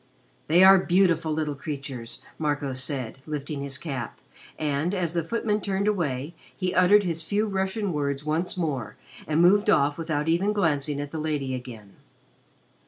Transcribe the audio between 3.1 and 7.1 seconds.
lifting his cap, and, as the footman turned away, he uttered